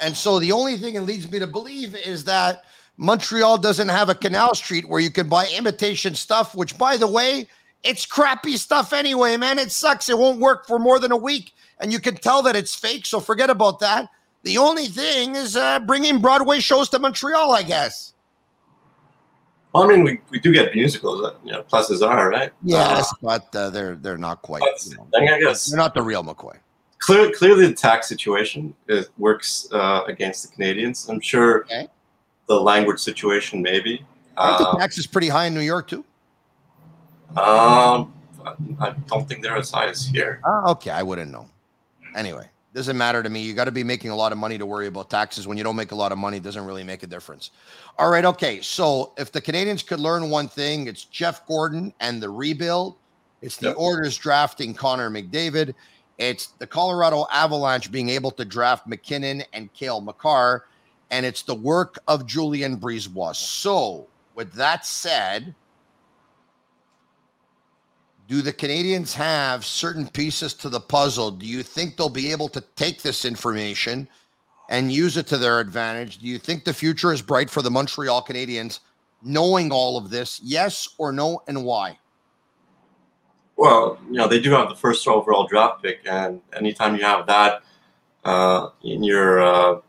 And 0.00 0.16
so 0.16 0.38
the 0.38 0.52
only 0.52 0.76
thing 0.76 0.96
it 0.96 1.00
leads 1.02 1.30
me 1.30 1.38
to 1.38 1.46
believe 1.46 1.94
is 1.94 2.24
that 2.24 2.64
Montreal 2.98 3.58
doesn't 3.58 3.88
have 3.88 4.08
a 4.08 4.14
canal 4.14 4.54
street 4.54 4.88
where 4.88 5.00
you 5.00 5.10
can 5.10 5.28
buy 5.28 5.46
imitation 5.56 6.14
stuff, 6.14 6.54
which, 6.54 6.78
by 6.78 6.96
the 6.96 7.06
way, 7.06 7.46
it's 7.82 8.06
crappy 8.06 8.56
stuff 8.56 8.92
anyway, 8.92 9.36
man. 9.36 9.58
It 9.58 9.70
sucks. 9.70 10.08
It 10.08 10.18
won't 10.18 10.40
work 10.40 10.66
for 10.66 10.78
more 10.78 10.98
than 10.98 11.12
a 11.12 11.16
week. 11.16 11.52
And 11.78 11.92
you 11.92 12.00
can 12.00 12.16
tell 12.16 12.42
that 12.42 12.56
it's 12.56 12.74
fake. 12.74 13.04
So 13.04 13.20
forget 13.20 13.50
about 13.50 13.80
that. 13.80 14.08
The 14.44 14.58
only 14.58 14.86
thing 14.86 15.36
is 15.36 15.56
uh, 15.56 15.80
bringing 15.80 16.20
Broadway 16.20 16.60
shows 16.60 16.88
to 16.90 16.98
Montreal, 16.98 17.52
I 17.52 17.62
guess. 17.62 18.14
Well, 19.72 19.84
I 19.84 19.88
mean, 19.88 20.04
we, 20.04 20.20
we 20.30 20.38
do 20.38 20.54
get 20.54 20.74
musicals, 20.74 21.32
you 21.44 21.52
know, 21.52 21.62
pluses 21.64 22.06
are, 22.06 22.30
right? 22.30 22.50
Yes, 22.62 23.12
but 23.20 23.54
uh, 23.54 23.68
they're 23.68 23.96
they're 23.96 24.16
not 24.16 24.40
quite. 24.40 24.62
You 24.86 24.96
know, 24.96 25.06
I, 25.14 25.38
guess 25.38 25.66
they're 25.66 25.76
not 25.76 25.92
the 25.92 26.00
real 26.00 26.24
McCoy. 26.24 26.56
clear, 27.00 27.30
clearly 27.32 27.66
the 27.66 27.74
tax 27.74 28.08
situation 28.08 28.74
works 29.18 29.68
uh, 29.72 30.02
against 30.06 30.48
the 30.48 30.56
Canadiens. 30.56 31.10
I'm 31.10 31.20
sure 31.20 31.64
Okay. 31.64 31.88
The 32.48 32.60
language 32.60 33.00
situation, 33.00 33.62
maybe. 33.62 34.04
Aren't 34.36 34.58
the 34.58 34.68
Um, 34.68 34.78
taxes 34.78 35.06
pretty 35.06 35.28
high 35.28 35.46
in 35.46 35.54
New 35.54 35.60
York 35.60 35.88
too? 35.88 36.04
um, 37.36 38.12
I 38.80 38.90
don't 39.08 39.28
think 39.28 39.42
they're 39.42 39.56
as 39.56 39.70
high 39.70 39.86
as 39.88 40.06
here. 40.06 40.40
Ah, 40.44 40.70
okay, 40.70 40.90
I 40.90 41.02
wouldn't 41.02 41.30
know. 41.32 41.48
Anyway, 42.14 42.48
doesn't 42.72 42.96
matter 42.96 43.22
to 43.22 43.28
me. 43.28 43.40
You 43.42 43.52
got 43.54 43.64
to 43.64 43.72
be 43.72 43.82
making 43.82 44.10
a 44.10 44.16
lot 44.16 44.30
of 44.32 44.38
money 44.38 44.56
to 44.58 44.64
worry 44.66 44.86
about 44.86 45.10
taxes. 45.10 45.46
When 45.46 45.58
you 45.58 45.64
don't 45.64 45.76
make 45.76 45.90
a 45.90 45.96
lot 45.96 46.12
of 46.12 46.18
money, 46.18 46.36
it 46.36 46.42
doesn't 46.44 46.64
really 46.64 46.84
make 46.84 47.02
a 47.02 47.06
difference. 47.06 47.50
All 47.98 48.10
right, 48.10 48.24
okay. 48.24 48.60
So 48.60 49.12
if 49.18 49.32
the 49.32 49.40
Canadiens 49.42 49.84
could 49.84 49.98
learn 50.00 50.30
one 50.30 50.48
thing, 50.48 50.86
it's 50.86 51.04
Jeff 51.04 51.44
Gorton 51.46 51.92
and 52.00 52.22
the 52.22 52.30
rebuild. 52.30 52.96
It's 53.42 53.56
the 53.56 53.68
Yep. 53.68 53.76
Oilers 53.78 54.16
drafting 54.16 54.72
Connor 54.72 55.10
McDavid. 55.10 55.74
It's 56.18 56.48
the 56.58 56.66
Colorado 56.66 57.26
Avalanche 57.32 57.90
being 57.90 58.08
able 58.08 58.30
to 58.30 58.44
draft 58.44 58.86
MacKinnon 58.86 59.42
and 59.52 59.70
Cale 59.74 60.00
Makar. 60.00 60.64
And 61.10 61.24
it's 61.24 61.42
the 61.42 61.54
work 61.54 61.98
of 62.08 62.26
Julien 62.26 62.76
Brisebois. 62.76 63.36
So, 63.36 64.08
with 64.34 64.52
that 64.54 64.84
said, 64.84 65.54
do 68.28 68.42
the 68.42 68.52
Canadiens 68.52 69.12
have 69.14 69.64
certain 69.64 70.08
pieces 70.08 70.52
to 70.54 70.68
the 70.68 70.80
puzzle? 70.80 71.30
Do 71.30 71.46
you 71.46 71.62
think 71.62 71.96
they'll 71.96 72.08
be 72.08 72.32
able 72.32 72.48
to 72.48 72.60
take 72.74 73.02
this 73.02 73.24
information 73.24 74.08
and 74.68 74.90
use 74.90 75.16
it 75.16 75.28
to 75.28 75.38
their 75.38 75.60
advantage? 75.60 76.18
Do 76.18 76.26
you 76.26 76.38
think 76.38 76.64
the 76.64 76.74
future 76.74 77.12
is 77.12 77.22
bright 77.22 77.48
for 77.48 77.62
the 77.62 77.70
Montreal 77.70 78.24
Canadiens 78.24 78.80
knowing 79.22 79.70
all 79.70 79.96
of 79.96 80.10
this? 80.10 80.40
Yes 80.42 80.88
or 80.98 81.12
no, 81.12 81.42
and 81.46 81.64
why? 81.64 81.98
Well, 83.56 83.98
you 84.10 84.14
know, 84.14 84.28
they 84.28 84.40
do 84.40 84.50
have 84.50 84.68
the 84.68 84.74
first 84.74 85.06
overall 85.06 85.46
draft 85.46 85.82
pick, 85.82 86.00
and 86.04 86.40
anytime 86.52 86.96
you 86.96 87.02
have 87.02 87.26
that 87.26 87.62
uh, 88.24 88.70
in 88.82 89.02
your, 89.02 89.40
uh, 89.40 89.80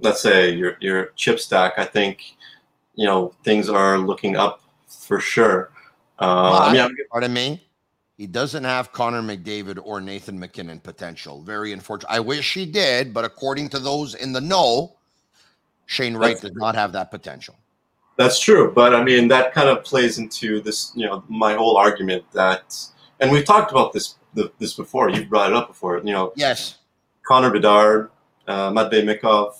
let's 0.00 0.20
say, 0.20 0.50
your 0.50 0.76
your 0.80 1.06
chip 1.16 1.40
stack, 1.40 1.74
I 1.78 1.84
think, 1.84 2.36
you 2.94 3.06
know, 3.06 3.34
things 3.44 3.68
are 3.68 3.98
looking 3.98 4.36
up 4.36 4.62
for 4.88 5.20
sure. 5.20 5.70
Uh, 6.18 6.68
I 6.68 6.72
mean, 6.72 6.82
I'm, 6.82 6.96
Pardon 7.10 7.32
me. 7.32 7.66
He 8.16 8.26
doesn't 8.26 8.64
have 8.64 8.92
Connor 8.92 9.22
McDavid 9.22 9.80
or 9.82 9.98
Nathan 10.00 10.38
MacKinnon 10.38 10.80
potential. 10.80 11.42
Very 11.42 11.72
unfortunate. 11.72 12.12
I 12.12 12.20
wish 12.20 12.52
he 12.52 12.66
did, 12.66 13.14
but 13.14 13.24
according 13.24 13.70
to 13.70 13.78
those 13.78 14.14
in 14.14 14.34
the 14.34 14.42
know, 14.42 14.96
Shane 15.86 16.14
Wright 16.14 16.38
does 16.38 16.52
not 16.52 16.74
have 16.74 16.92
that 16.92 17.10
potential. 17.10 17.56
That's 18.16 18.38
true, 18.38 18.72
but 18.74 18.94
I 18.94 19.02
mean 19.02 19.28
that 19.28 19.54
kind 19.54 19.70
of 19.70 19.82
plays 19.82 20.18
into 20.18 20.60
this, 20.60 20.92
you 20.94 21.06
know, 21.06 21.24
my 21.28 21.54
whole 21.54 21.78
argument 21.78 22.24
that, 22.32 22.76
and 23.20 23.32
we've 23.32 23.46
talked 23.46 23.70
about 23.70 23.94
this 23.94 24.16
the, 24.34 24.52
this 24.58 24.74
before. 24.74 25.08
You 25.08 25.24
brought 25.24 25.50
it 25.50 25.56
up 25.56 25.68
before. 25.68 25.98
You 25.98 26.12
know, 26.12 26.32
Yes. 26.36 26.76
Connor 27.26 27.50
Bedard, 27.50 28.10
uh, 28.46 28.70
Matvey 28.70 29.02
Michkov, 29.02 29.54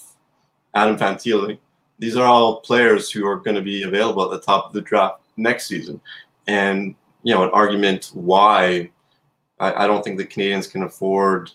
Adam 0.75 0.97
Fantilli. 0.97 1.59
These 1.99 2.17
are 2.17 2.27
all 2.27 2.61
players 2.61 3.11
who 3.11 3.27
are 3.27 3.37
going 3.37 3.57
to 3.57 3.62
be 3.62 3.83
available 3.83 4.25
at 4.25 4.31
the 4.31 4.45
top 4.45 4.67
of 4.67 4.73
the 4.73 4.81
draft 4.81 5.23
next 5.37 5.67
season, 5.67 6.00
and 6.47 6.95
you 7.23 7.35
know, 7.35 7.45
an 7.45 7.50
argument 7.50 8.11
why 8.15 8.91
I, 9.59 9.85
I 9.85 9.87
don't 9.87 10.03
think 10.03 10.17
the 10.17 10.27
Canadiens 10.27 10.71
can 10.71 10.85
afford 10.85 11.50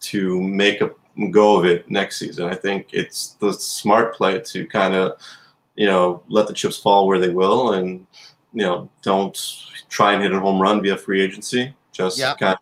to 0.00 0.42
make 0.42 0.82
a 0.82 0.90
go 1.30 1.58
of 1.58 1.64
it 1.64 1.90
next 1.90 2.18
season. 2.18 2.46
I 2.46 2.54
think 2.54 2.88
it's 2.92 3.30
the 3.40 3.52
smart 3.52 4.14
play 4.14 4.38
to 4.40 4.66
kind 4.66 4.94
of 4.94 5.18
you 5.76 5.86
know, 5.86 6.22
let 6.28 6.46
the 6.46 6.54
chips 6.54 6.78
fall 6.78 7.06
where 7.06 7.18
they 7.18 7.28
will, 7.28 7.74
and 7.74 8.06
you 8.52 8.62
know, 8.62 8.88
don't 9.02 9.38
try 9.88 10.14
and 10.14 10.22
hit 10.22 10.32
a 10.32 10.40
home 10.40 10.60
run 10.60 10.82
via 10.82 10.96
free 10.96 11.20
agency. 11.20 11.74
Just 11.92 12.18
Yeah. 12.18 12.34
kind 12.34 12.54
of, 12.54 12.58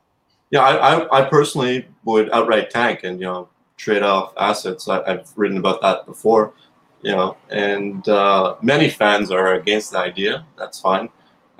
yeah, 0.50 0.60
I, 0.60 0.94
I, 0.94 1.20
I 1.20 1.28
personally 1.28 1.86
would 2.04 2.30
outright 2.32 2.70
tank 2.70 3.00
and 3.04 3.18
you 3.18 3.26
know 3.26 3.48
trade 3.76 4.02
off 4.02 4.32
assets. 4.36 4.88
I, 4.88 5.02
I've 5.02 5.32
written 5.36 5.58
about 5.58 5.80
that 5.82 6.06
before, 6.06 6.54
you 7.02 7.12
know, 7.12 7.36
and 7.50 8.08
uh, 8.08 8.56
many 8.62 8.88
fans 8.88 9.30
are 9.30 9.54
against 9.54 9.92
the 9.92 9.98
idea. 9.98 10.44
That's 10.58 10.80
fine. 10.80 11.08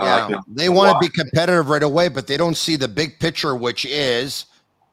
Yeah, 0.00 0.28
them. 0.28 0.42
they 0.49 0.68
want 0.68 1.00
to 1.00 1.09
be 1.09 1.12
competitive 1.12 1.68
right 1.68 1.83
away, 1.83 2.09
but 2.09 2.26
they 2.26 2.37
don't 2.37 2.56
see 2.56 2.75
the 2.76 2.88
big 2.88 3.21
picture, 3.21 3.54
which 3.54 3.85
is 3.85 4.47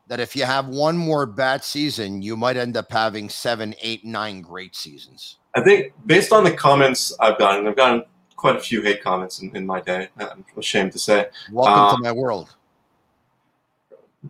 that 0.07 0.19
if 0.19 0.35
you 0.35 0.43
have 0.43 0.67
one 0.67 0.95
more 0.95 1.25
bad 1.25 1.63
season, 1.63 2.21
you 2.21 2.37
might 2.37 2.57
end 2.57 2.77
up 2.77 2.91
having 2.91 3.29
seven, 3.29 3.73
eight, 3.81 4.05
nine 4.05 4.41
great 4.41 4.75
seasons. 4.75 5.37
I 5.55 5.61
think 5.61 5.93
based 6.05 6.31
on 6.31 6.43
the 6.43 6.51
comments 6.51 7.13
I've 7.19 7.39
gotten, 7.39 7.67
I've 7.67 7.75
gotten 7.75 8.03
quite 8.35 8.55
a 8.55 8.59
few 8.59 8.81
hate 8.81 9.01
comments 9.01 9.41
in, 9.41 9.55
in 9.55 9.65
my 9.65 9.81
day. 9.81 10.09
I'm 10.19 10.45
ashamed 10.57 10.91
to 10.93 10.99
say. 10.99 11.27
Welcome 11.51 11.73
Uh, 11.73 11.95
to 11.95 12.01
my 12.03 12.11
world. 12.11 12.55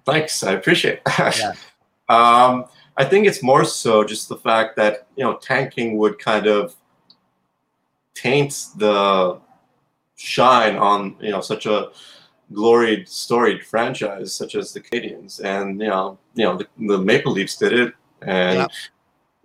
Thanks, 0.05 0.43
I 0.43 0.53
appreciate 0.53 1.03
that. 1.05 1.37
Yeah. 1.39 1.53
um, 2.09 2.65
I 2.97 3.05
think 3.05 3.25
it's 3.25 3.41
more 3.41 3.65
so 3.65 4.03
just 4.03 4.29
the 4.29 4.37
fact 4.37 4.75
that 4.75 5.07
you 5.15 5.23
know 5.23 5.37
tanking 5.37 5.97
would 5.97 6.19
kind 6.19 6.47
of 6.47 6.75
taint 8.13 8.67
the 8.77 9.39
shine 10.15 10.75
on 10.75 11.15
you 11.19 11.31
know 11.31 11.41
such 11.41 11.65
a 11.65 11.89
gloried, 12.53 13.07
storied 13.07 13.65
franchise 13.65 14.33
such 14.33 14.55
as 14.55 14.73
the 14.73 14.81
Canadiens, 14.81 15.43
and 15.43 15.79
you 15.79 15.87
know 15.87 16.17
you 16.35 16.45
know 16.45 16.57
the, 16.57 16.67
the 16.87 16.97
Maple 16.97 17.31
Leafs 17.31 17.55
did 17.57 17.73
it, 17.73 17.93
and 18.21 18.69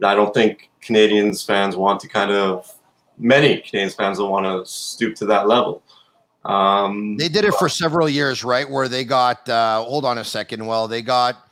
I 0.03 0.15
don't 0.15 0.35
think 0.35 0.71
Canadiens 0.83 1.47
fans 1.47 1.76
want 1.76 2.00
to 2.00 2.09
kind 2.09 2.31
of 2.31 2.73
many 3.19 3.62
Canadiens 3.62 3.97
fans 3.97 4.19
don't 4.19 4.31
want 4.31 4.47
to 4.47 4.71
stoop 4.71 5.15
to 5.17 5.26
that 5.26 5.49
level. 5.49 5.83
Um, 6.45 7.17
They 7.17 7.29
did 7.29 7.45
it 7.45 7.55
for 7.55 7.69
several 7.69 8.09
years, 8.09 8.45
right? 8.45 8.71
Where 8.71 8.88
they 8.88 9.05
got, 9.05 9.49
uh, 9.49 9.83
hold 9.83 10.05
on 10.05 10.19
a 10.19 10.25
second. 10.25 10.65
Well, 10.65 10.87
they 10.87 11.03
got 11.03 11.46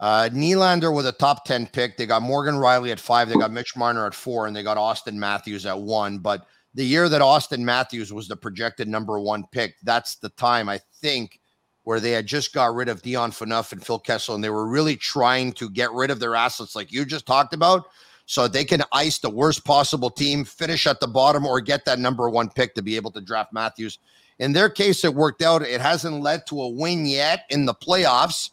uh, 0.00 0.28
Nylander 0.32 0.94
with 0.94 1.06
a 1.06 1.12
top 1.12 1.44
10 1.44 1.68
pick. 1.68 1.96
They 1.96 2.06
got 2.06 2.22
Morgan 2.22 2.54
Rielly 2.54 2.90
at 2.90 3.00
five. 3.00 3.28
They 3.28 3.36
got 3.36 3.52
Mitch 3.52 3.76
Marner 3.76 4.06
at 4.06 4.14
four. 4.14 4.46
And 4.46 4.54
they 4.54 4.62
got 4.62 4.76
Auston 4.76 5.14
Matthews 5.14 5.66
at 5.66 5.78
one. 5.78 6.18
But 6.18 6.46
the 6.74 6.84
year 6.84 7.08
that 7.08 7.22
Auston 7.22 7.60
Matthews 7.60 8.12
was 8.12 8.28
the 8.28 8.36
projected 8.36 8.88
number 8.88 9.20
one 9.20 9.44
pick, 9.52 9.76
that's 9.82 10.16
the 10.16 10.30
time, 10.30 10.68
I 10.68 10.80
think, 11.00 11.40
where 11.84 12.00
they 12.00 12.10
had 12.10 12.26
just 12.26 12.52
got 12.52 12.74
rid 12.74 12.88
of 12.88 13.02
Dion 13.02 13.30
Phaneuf 13.30 13.72
and 13.72 13.84
Phil 13.84 13.98
Kessel. 13.98 14.34
And 14.34 14.42
they 14.42 14.50
were 14.50 14.68
really 14.68 14.96
trying 14.96 15.52
to 15.52 15.70
get 15.70 15.92
rid 15.92 16.10
of 16.10 16.18
their 16.18 16.34
assets, 16.34 16.74
like 16.74 16.92
you 16.92 17.04
just 17.04 17.26
talked 17.26 17.54
about. 17.54 17.86
So 18.26 18.48
they 18.48 18.64
can 18.64 18.82
ice 18.92 19.18
the 19.18 19.30
worst 19.30 19.64
possible 19.64 20.10
team, 20.10 20.44
finish 20.44 20.86
at 20.86 20.98
the 20.98 21.06
bottom, 21.06 21.46
or 21.46 21.60
get 21.60 21.84
that 21.84 21.98
number 21.98 22.28
one 22.30 22.48
pick 22.48 22.74
to 22.74 22.82
be 22.82 22.96
able 22.96 23.10
to 23.12 23.20
draft 23.20 23.52
Matthews. 23.52 23.98
In 24.38 24.52
their 24.52 24.68
case, 24.68 25.04
it 25.04 25.14
worked 25.14 25.42
out. 25.42 25.62
It 25.62 25.80
hasn't 25.80 26.20
led 26.20 26.46
to 26.48 26.60
a 26.60 26.68
win 26.68 27.06
yet 27.06 27.44
in 27.50 27.66
the 27.66 27.74
playoffs, 27.74 28.50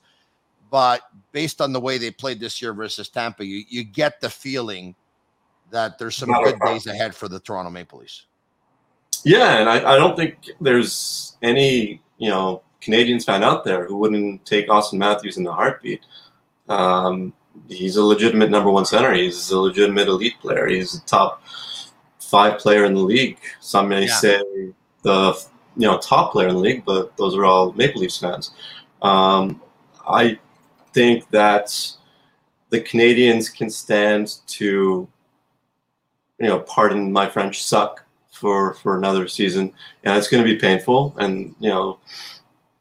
but 0.72 1.01
based 1.34 1.62
on 1.62 1.74
the 1.74 1.80
way 1.80 2.00
they 2.00 2.10
played 2.10 2.40
this 2.40 2.62
year 2.62 2.74
versus 2.74 3.10
Tampa, 3.10 3.46
you, 3.46 3.63
you 3.68 3.84
get 3.84 4.22
the 4.22 4.30
feeling 4.30 4.96
that 5.70 6.00
there's 6.00 6.16
some 6.16 6.32
good 6.32 6.60
days 6.66 6.88
ahead 6.88 7.13
for 7.13 7.28
the 7.28 7.40
Toronto 7.40 7.70
Maple 7.70 8.00
Leafs. 8.00 8.25
Yeah, 9.24 9.60
and 9.60 9.70
I, 9.70 9.94
I 9.94 9.98
don't 9.98 10.16
think 10.16 10.38
there's 10.60 11.38
any 11.44 12.01
you 12.18 12.30
know 12.30 12.63
Canadiens 12.82 13.25
fan 13.25 13.44
out 13.44 13.63
there 13.63 13.86
who 13.86 13.98
wouldn't 13.98 14.46
take 14.46 14.70
Auston 14.70 14.98
Matthews 14.98 15.38
in 15.38 15.44
the 15.44 15.54
heartbeat. 15.54 16.01
Um, 16.70 17.34
he's 17.68 17.98
a 17.98 18.04
legitimate 18.04 18.50
number 18.50 18.72
one 18.72 18.86
center. 18.86 19.13
He's 19.13 19.51
a 19.51 19.60
legitimate 19.60 20.08
elite 20.08 20.40
player. 20.40 20.68
He's 20.68 20.96
a 20.96 21.01
top 21.01 21.44
five 22.20 22.60
player 22.60 22.86
in 22.86 22.94
the 22.94 23.01
league. 23.01 23.38
Some 23.60 23.90
may 23.90 24.08
yeah. 24.08 24.16
say 24.16 24.42
the 25.04 25.46
you 25.75 25.88
know 25.88 25.98
top 26.00 26.32
player 26.32 26.48
in 26.48 26.56
the 26.56 26.62
league, 26.62 26.86
but 26.86 27.16
those 27.18 27.36
are 27.36 27.46
all 27.46 27.74
Maple 27.74 28.01
Leafs 28.01 28.18
fans. 28.18 28.51
Um, 29.01 29.62
I 30.08 30.40
think 30.93 31.29
that 31.31 31.95
the 32.69 32.81
Canadiens 32.81 33.53
can 33.55 33.69
stand 33.69 34.38
to 34.48 35.07
you 36.41 36.48
know, 36.48 36.60
pardon 36.62 37.12
my 37.12 37.29
French, 37.29 37.63
suck 37.63 38.03
for 38.31 38.74
for 38.75 38.98
another 38.98 39.27
season. 39.27 39.71
and 40.03 40.17
it's 40.17 40.27
going 40.27 40.43
to 40.43 40.50
be 40.51 40.60
painful, 40.60 41.15
and 41.19 41.55
you 41.60 41.69
know, 41.69 42.00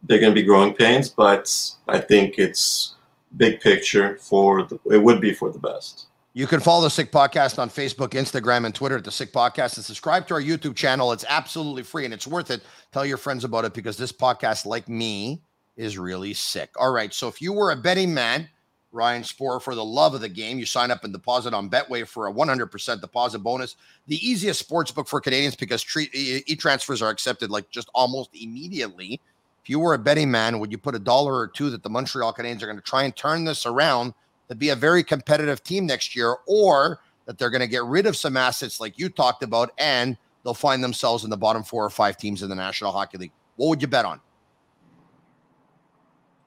they're 0.02 0.18
going 0.18 0.34
to 0.34 0.40
be 0.40 0.46
growing 0.46 0.72
pains. 0.72 1.10
But 1.10 1.54
I 1.86 1.98
think 1.98 2.38
it's 2.38 2.94
big 3.36 3.60
picture 3.60 4.16
for 4.16 4.62
the. 4.62 4.80
It 4.90 5.02
would 5.02 5.20
be 5.20 5.34
for 5.34 5.52
the 5.52 5.58
best. 5.58 6.06
You 6.32 6.46
can 6.46 6.60
follow 6.60 6.84
the 6.84 6.90
Sick 6.90 7.12
Podcast 7.12 7.58
on 7.58 7.68
Facebook, 7.68 8.10
Instagram, 8.10 8.64
and 8.64 8.74
Twitter 8.74 8.96
at 8.96 9.04
the 9.04 9.10
Sick 9.10 9.32
Podcast, 9.32 9.76
and 9.76 9.84
subscribe 9.84 10.26
to 10.28 10.34
our 10.34 10.40
YouTube 10.40 10.74
channel. 10.74 11.12
It's 11.12 11.24
absolutely 11.28 11.82
free 11.82 12.04
and 12.04 12.14
it's 12.14 12.26
worth 12.26 12.50
it. 12.50 12.62
Tell 12.92 13.04
your 13.04 13.16
friends 13.16 13.44
about 13.44 13.64
it 13.64 13.74
because 13.74 13.96
this 13.96 14.12
podcast, 14.12 14.64
like 14.64 14.88
me, 14.88 15.42
is 15.76 15.98
really 15.98 16.34
sick. 16.34 16.70
All 16.78 16.92
right, 16.92 17.12
so 17.12 17.28
if 17.28 17.40
you 17.40 17.52
were 17.52 17.70
a 17.70 17.76
betting 17.76 18.12
man 18.12 18.48
Ryan 18.92 19.22
Szporer 19.22 19.62
for 19.62 19.74
the 19.74 19.84
love 19.84 20.14
of 20.14 20.20
the 20.20 20.28
game. 20.28 20.58
You 20.58 20.66
sign 20.66 20.90
up 20.90 21.04
and 21.04 21.12
deposit 21.12 21.54
on 21.54 21.70
Betway 21.70 22.06
for 22.06 22.26
a 22.26 22.32
100% 22.32 23.00
deposit 23.00 23.38
bonus. 23.38 23.76
The 24.08 24.16
easiest 24.16 24.58
sports 24.58 24.90
book 24.90 25.08
for 25.08 25.20
Canadians 25.20 25.54
because 25.54 25.84
e 26.12 26.56
transfers 26.56 27.00
are 27.00 27.10
accepted 27.10 27.50
like 27.50 27.70
just 27.70 27.88
almost 27.94 28.30
immediately. 28.34 29.20
If 29.62 29.70
you 29.70 29.78
were 29.78 29.94
a 29.94 29.98
betting 29.98 30.30
man, 30.30 30.58
would 30.58 30.72
you 30.72 30.78
put 30.78 30.94
a 30.94 30.98
dollar 30.98 31.34
or 31.34 31.46
two 31.46 31.70
that 31.70 31.82
the 31.82 31.90
Montreal 31.90 32.32
Canadiens 32.32 32.62
are 32.62 32.66
going 32.66 32.76
to 32.76 32.82
try 32.82 33.04
and 33.04 33.14
turn 33.14 33.44
this 33.44 33.66
around 33.66 34.14
to 34.48 34.54
be 34.54 34.70
a 34.70 34.76
very 34.76 35.04
competitive 35.04 35.62
team 35.62 35.86
next 35.86 36.16
year, 36.16 36.36
or 36.46 36.98
that 37.26 37.38
they're 37.38 37.50
going 37.50 37.60
to 37.60 37.68
get 37.68 37.84
rid 37.84 38.06
of 38.06 38.16
some 38.16 38.36
assets 38.36 38.80
like 38.80 38.98
you 38.98 39.08
talked 39.08 39.44
about 39.44 39.70
and 39.78 40.16
they'll 40.42 40.54
find 40.54 40.82
themselves 40.82 41.22
in 41.22 41.30
the 41.30 41.36
bottom 41.36 41.62
four 41.62 41.84
or 41.84 41.90
five 41.90 42.16
teams 42.16 42.42
in 42.42 42.48
the 42.48 42.56
National 42.56 42.90
Hockey 42.90 43.18
League? 43.18 43.32
What 43.54 43.68
would 43.68 43.82
you 43.82 43.88
bet 43.88 44.04
on? 44.04 44.20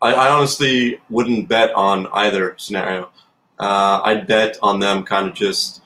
I, 0.03 0.13
I 0.13 0.29
honestly 0.29 0.99
wouldn't 1.09 1.47
bet 1.47 1.73
on 1.73 2.07
either 2.07 2.55
scenario. 2.57 3.09
Uh, 3.57 4.01
I'd 4.03 4.27
bet 4.27 4.57
on 4.61 4.79
them 4.79 5.03
kind 5.03 5.29
of 5.29 5.33
just 5.33 5.81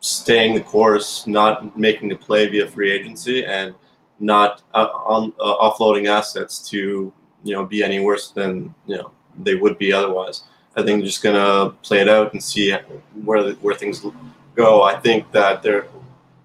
staying 0.00 0.54
the 0.54 0.60
course, 0.60 1.26
not 1.26 1.76
making 1.78 2.12
a 2.12 2.16
play 2.16 2.46
via 2.48 2.68
free 2.68 2.90
agency, 2.92 3.44
and 3.46 3.74
not 4.20 4.62
uh, 4.74 4.88
on, 5.06 5.32
uh, 5.40 5.56
offloading 5.56 6.08
assets 6.08 6.68
to 6.70 7.12
you 7.42 7.54
know 7.54 7.64
be 7.64 7.82
any 7.82 8.00
worse 8.00 8.30
than 8.30 8.74
you 8.86 8.96
know 8.96 9.10
they 9.42 9.54
would 9.54 9.78
be 9.78 9.92
otherwise. 9.92 10.44
I 10.76 10.82
think 10.82 11.00
they're 11.00 11.06
just 11.06 11.22
gonna 11.22 11.70
play 11.82 12.00
it 12.00 12.08
out 12.08 12.34
and 12.34 12.42
see 12.42 12.72
where 13.24 13.52
where 13.54 13.74
things 13.74 14.04
go. 14.54 14.82
I 14.82 15.00
think 15.00 15.32
that 15.32 15.62
they're 15.62 15.86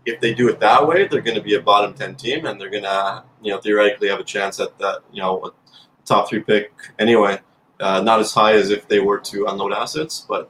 if 0.05 0.21
they 0.21 0.33
do 0.33 0.47
it 0.47 0.61
that 0.61 0.87
way, 0.87 1.05
they're 1.05 1.21
to 1.21 1.41
be 1.41 1.55
a 1.55 1.61
bottom 1.61 1.93
ten 1.93 2.15
team, 2.15 2.45
and 2.45 2.61
they're 2.61 2.69
to 2.69 3.23
you 3.41 3.51
know 3.51 3.59
theoretically 3.59 4.07
have 4.07 4.21
a 4.21 4.23
chance 4.23 4.59
at 4.61 4.77
that 4.79 4.99
you 5.11 5.21
know 5.21 5.53
top 6.07 6.29
three 6.29 6.39
pick 6.39 6.71
anyway. 6.97 7.39
Uh, 7.79 8.01
not 8.01 8.19
as 8.19 8.33
high 8.33 8.53
as 8.53 8.71
if 8.71 8.87
they 8.87 8.99
were 8.99 9.19
to 9.19 9.45
unload 9.45 9.71
assets, 9.71 10.25
but 10.27 10.49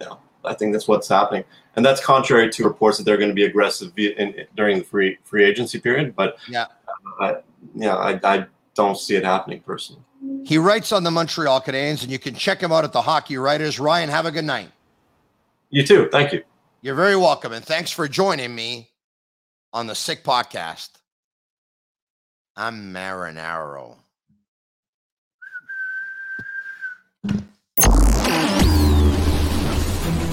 yeah, 0.00 0.14
I 0.42 0.54
think 0.54 0.72
that's 0.72 0.88
what's 0.88 1.08
happening, 1.08 1.44
and 1.76 1.84
that's 1.84 2.02
contrary 2.02 2.48
to 2.50 2.64
reports 2.64 2.96
that 2.96 3.04
they're 3.04 3.18
going 3.18 3.28
to 3.28 3.34
be 3.34 3.44
aggressive 3.44 3.92
in, 3.98 4.12
in, 4.12 4.46
during 4.56 4.78
the 4.78 4.84
free 4.84 5.18
free 5.22 5.44
agency 5.44 5.78
period. 5.78 6.16
But 6.16 6.38
yeah, 6.48 6.66
uh, 6.88 7.24
I, 7.24 7.36
yeah, 7.74 7.94
I, 7.96 8.20
I 8.24 8.46
don't 8.74 8.96
see 8.96 9.16
it 9.16 9.24
happening 9.24 9.60
personally. 9.60 10.02
He 10.44 10.56
writes 10.56 10.92
on 10.92 11.04
the 11.04 11.10
Montreal 11.10 11.60
Canadiens, 11.60 12.02
and 12.02 12.10
you 12.10 12.18
can 12.18 12.34
check 12.34 12.62
him 12.62 12.72
out 12.72 12.84
at 12.84 12.92
the 12.92 13.02
Hockey 13.02 13.36
Writers. 13.36 13.78
Ryan, 13.78 14.08
have 14.08 14.24
a 14.24 14.30
good 14.30 14.44
night. 14.44 14.70
You 15.68 15.86
too. 15.86 16.08
Thank 16.10 16.32
you. 16.32 16.42
You're 16.80 16.94
very 16.94 17.16
welcome, 17.16 17.52
and 17.52 17.62
thanks 17.62 17.90
for 17.90 18.08
joining 18.08 18.54
me 18.54 18.88
on 19.74 19.86
the 19.86 19.94
Sick 19.94 20.24
Podcast. 20.24 20.90
I'm 22.56 22.94
Marinaro. 22.94 23.96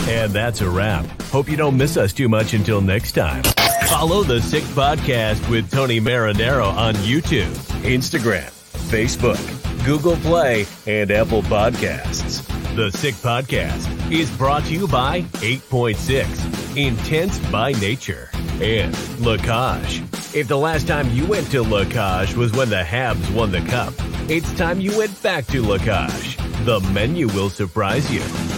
And 0.10 0.32
that's 0.32 0.62
a 0.62 0.70
wrap. 0.70 1.06
Hope 1.24 1.50
you 1.50 1.58
don't 1.58 1.78
miss 1.78 1.98
us 1.98 2.14
too 2.14 2.30
much 2.30 2.54
until 2.54 2.82
next 2.82 3.12
time. 3.12 3.44
Follow 3.88 4.24
the 4.24 4.42
Sick 4.42 4.64
Podcast 4.64 5.50
with 5.50 5.70
Tony 5.72 6.00
Marinaro 6.00 6.68
on 6.74 6.96
YouTube, 6.96 7.54
Instagram, 7.84 8.50
Facebook, 8.90 9.86
Google 9.86 10.16
Play, 10.18 10.66
and 10.86 11.12
Apple 11.12 11.42
Podcasts. 11.44 12.46
The 12.76 12.92
Sick 12.92 13.16
Podcast 13.16 14.12
is 14.12 14.30
brought 14.38 14.64
to 14.66 14.74
you 14.74 14.88
by 14.88 15.22
8.6, 15.22 16.78
Intense 16.78 17.40
by 17.52 17.72
Nature, 17.74 18.30
and 18.62 18.94
La 19.20 19.38
Cage. 19.38 20.04
If 20.36 20.48
the 20.48 20.58
last 20.58 20.88
time 20.88 21.10
you 21.12 21.26
went 21.26 21.50
to 21.52 21.64
La 21.64 21.84
Cage 21.86 22.36
was 22.36 22.52
when 22.54 22.70
the 22.70 22.84
Habs 22.84 23.34
won 23.34 23.52
the 23.52 23.62
Cup, 23.62 23.94
it's 24.30 24.54
time 24.58 24.80
you 24.80 24.98
went 24.98 25.22
back 25.22 25.46
to 25.48 25.62
La 25.62 25.78
Cage. 25.78 26.38
The 26.68 26.82
menu 26.82 27.28
will 27.28 27.50
surprise 27.50 28.12
you. 28.12 28.57